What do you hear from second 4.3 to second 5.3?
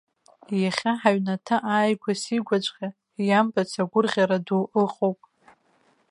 ду ыҟоуп.